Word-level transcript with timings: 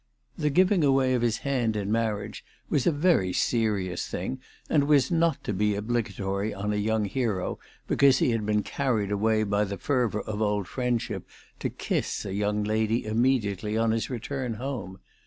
The 0.35 0.49
giving 0.49 0.83
away 0.83 1.13
of 1.13 1.21
his 1.21 1.37
hand 1.45 1.75
in 1.75 1.91
marriage 1.91 2.43
was 2.71 2.87
a 2.87 2.91
very 2.91 3.31
serious 3.33 4.07
thing, 4.07 4.39
and 4.67 4.85
was 4.85 5.11
not 5.11 5.43
to 5.43 5.53
be 5.53 5.75
obligatory 5.75 6.55
on 6.55 6.73
a 6.73 6.77
young 6.77 7.05
hero 7.05 7.59
because 7.87 8.17
he 8.17 8.31
had 8.31 8.43
been 8.43 8.63
carried 8.63 9.11
away 9.11 9.43
by 9.43 9.63
the 9.63 9.77
fervour 9.77 10.21
of 10.21 10.41
old 10.41 10.67
friendship 10.67 11.29
to 11.59 11.69
kiss 11.69 12.25
a 12.25 12.33
young 12.33 12.63
lady 12.63 13.05
immediately 13.05 13.77
on 13.77 13.91
his 13.91 14.09
return 14.09 14.55
home. 14.55 14.97